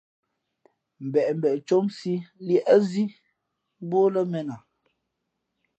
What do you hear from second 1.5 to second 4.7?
ncǒmsī līēʼzī mbú ó lά mēn a.